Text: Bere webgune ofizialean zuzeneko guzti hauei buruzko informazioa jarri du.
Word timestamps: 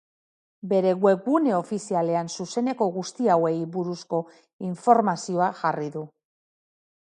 Bere 0.69 0.93
webgune 1.03 1.53
ofizialean 1.57 2.31
zuzeneko 2.37 2.89
guzti 2.97 3.29
hauei 3.35 3.53
buruzko 3.77 4.25
informazioa 4.73 5.55
jarri 5.63 5.95
du. 5.99 6.07